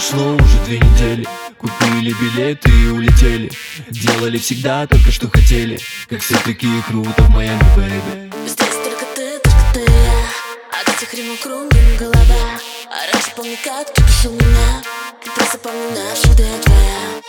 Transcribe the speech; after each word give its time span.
полетели 0.00 1.26
Купили 1.58 2.14
билеты 2.14 2.70
и 2.70 2.88
улетели. 2.88 3.50
Делали 3.90 4.38
всегда 4.38 4.86
только 4.86 5.10
что 5.10 5.28
хотели. 5.28 5.78
Как 6.08 6.20
все 6.20 6.36
такие 6.38 6.82
круто 6.88 7.22
в 7.22 7.28
Майами, 7.28 7.62
бэйби 7.76 8.32
Здесь 8.46 8.76
только 8.82 9.04
ты, 9.14 9.38
только 9.40 9.64
ты. 9.74 9.80
Я 9.80 10.80
От 10.80 10.88
этих 10.88 11.12
рим 11.12 11.36
кругом 11.36 11.96
голова. 11.98 12.58
А 12.88 13.12
раньше 13.12 13.30
помню, 13.36 13.56
как 13.62 13.92
ты 13.92 14.02
душил 14.02 14.32
меня. 14.32 14.82
Ты 15.22 15.30
просто 15.32 15.58
помни 15.58 15.98
я 15.98 16.62
твоя. 16.62 17.20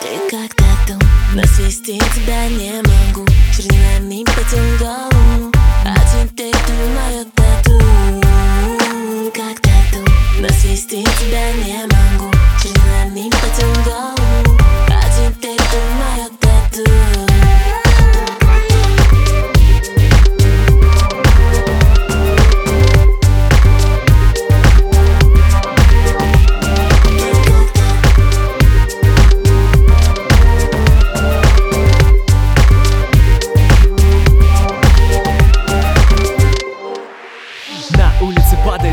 Ты 0.00 0.30
как 0.30 0.54
тату, 0.54 0.98
но 1.34 1.42
свести 1.44 1.98
тебя 1.98 2.48
не 2.48 2.82
могу. 2.82 3.26
Чернилами 3.54 4.24
потел 4.24 4.78
голову. 4.78 5.52
А 5.84 5.94
теперь 6.10 6.54
ты 6.54 6.72
моя 6.72 7.24
тату. 7.34 7.78
Как 9.34 9.60
тату, 9.60 10.10
но 10.40 10.48
свести 10.48 11.04
тебя 11.04 11.52
не 11.52 11.82
могу 11.82 11.87
Чернилами 13.18 13.30
потел 13.30 13.67
голову 13.67 13.67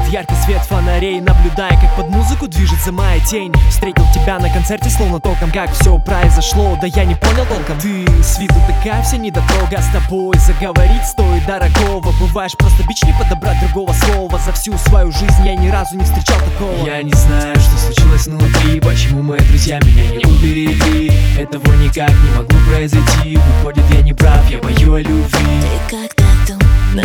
падает 0.06 0.08
яркий 0.08 0.36
свет 0.44 0.62
фонарей 0.62 1.20
Наблюдая, 1.22 1.72
как 1.80 1.96
под 1.96 2.10
музыку 2.10 2.48
движется 2.48 2.92
моя 2.92 3.20
тень. 3.20 3.54
Встретил 3.70 4.06
тебя 4.14 4.40
на 4.40 4.50
концерте, 4.52 4.90
словно 4.90 5.20
током 5.20 5.52
Как 5.52 5.72
все 5.74 5.98
произошло, 6.00 6.78
да 6.80 6.88
я 6.88 7.06
не 7.06 7.16
понял 7.16 7.46
толком. 7.46 7.80
Ты 7.80 8.06
с 8.24 8.40
виду 8.40 8.56
такая 8.68 9.02
вся 9.04 9.18
недотрога. 9.18 9.82
С 9.82 9.92
тобой 9.92 10.38
заговорить 10.40 11.06
стоит 11.06 11.46
дорогого. 11.46 12.14
Бываешь 12.20 12.56
просто 12.58 12.84
бич, 12.88 13.04
не 13.04 13.14
подобрать 13.14 13.60
другого 13.62 13.94
слова. 13.94 14.40
За 14.40 14.52
всю 14.54 14.78
свою 14.78 15.12
жизнь 15.12 15.46
я 15.46 15.56
ни 15.56 15.70
разу 15.70 15.98
не 15.98 16.04
встречал 16.04 16.40
такого. 16.40 16.86
Я 16.86 17.02
не 17.02 17.14
знаю, 17.14 17.56
что 17.60 17.78
случилось 17.78 18.28
внутри 18.28 18.80
Почему 18.80 19.22
мои 19.22 19.40
друзья 19.40 19.80
меня 19.80 20.16
не 20.16 20.26
уберегли. 20.26 21.12
Этого 21.38 21.74
никак 21.76 22.10
не 22.10 22.30
могло 22.38 22.58
произойти. 22.70 23.38
Выходит, 23.38 23.84
я 23.92 24.02
не 24.02 24.14
прав, 24.14 24.50
я 24.50 24.60
пою 24.60 24.94
о 24.94 25.00
любви. 25.00 25.62
Ты 25.62 25.96
как 25.96 26.14
тату, 26.14 26.60
но 26.94 27.02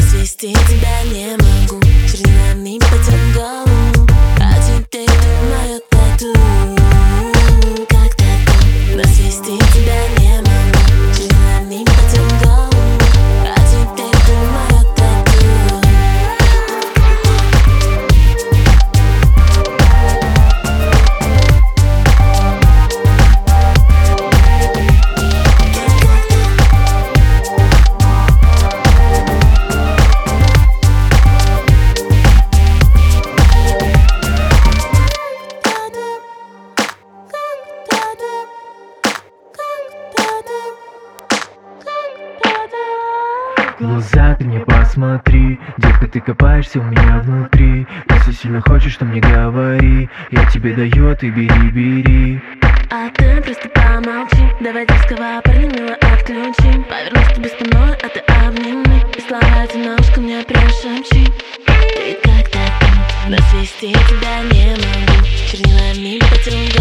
В 43.80 43.82
глаза 43.82 44.34
ты 44.34 44.44
мне 44.44 44.60
посмотри. 44.60 45.58
Детка, 45.78 46.06
ты 46.06 46.20
копаешься 46.20 46.80
у 46.80 46.82
меня 46.82 47.18
внутри. 47.24 47.86
Если 48.10 48.32
сильно 48.32 48.60
хочешь, 48.60 48.94
то 48.96 49.06
мне 49.06 49.22
говори. 49.22 50.10
Я 50.30 50.44
тебе 50.50 50.74
даю, 50.74 51.16
ты 51.16 51.30
бери, 51.30 51.70
бери. 51.70 52.42
А 52.90 53.08
ты 53.08 53.40
просто 53.40 53.70
помолчи. 53.70 54.52
Давай 54.60 54.86
дерзкого 54.86 55.40
парня 55.42 55.66
мило 55.68 55.94
отключи. 55.94 56.84
Повернусь 56.90 57.34
тебе 57.34 57.48
спиной, 57.48 57.94
а 58.02 58.08
ты 58.10 58.20
обними. 58.46 59.02
И 59.16 59.20
слова 59.26 59.64
эти 59.64 59.78
на 59.78 59.94
ушко 59.94 60.20
мне 60.20 60.42
прошепчи. 60.42 61.32
Ты 61.64 62.18
как 62.22 62.50
тату, 62.50 62.86
но 63.30 63.38
свести 63.48 63.92
тебя 63.92 64.42
не 64.52 64.72
могу. 64.72 65.24
Чернилами 65.48 66.18
потел 66.28 66.79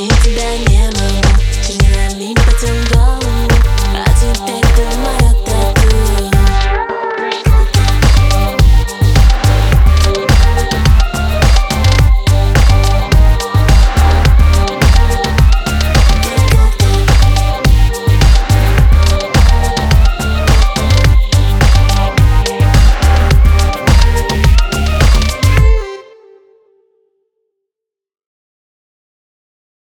Без 0.00 0.08
тебя 0.24 0.56
не 0.56 0.86
могу 0.86 1.28
ты 1.62 1.72
не 1.74 1.78
Чернилами 1.78 2.34
потом 2.34 2.84
голову 2.90 3.29